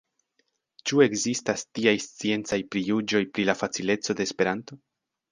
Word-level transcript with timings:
Ĉu 0.91 1.01
ekzistas 1.05 1.63
tiaj 1.79 1.93
sciencaj 2.05 2.59
prijuĝoj 2.75 3.21
pri 3.35 3.45
la 3.51 3.55
facileco 3.59 4.17
de 4.23 4.27
Esperanto? 4.29 4.79